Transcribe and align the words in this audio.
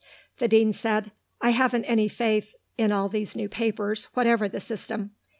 The 0.39 0.47
Dean 0.47 0.73
said, 0.73 1.11
"I 1.41 1.51
haven't 1.51 1.85
any 1.85 2.07
faith 2.07 2.55
in 2.75 2.91
all 2.91 3.07
these 3.07 3.35
new 3.35 3.47
papers, 3.47 4.05
whatever 4.15 4.49
the 4.49 4.59
system. 4.59 5.11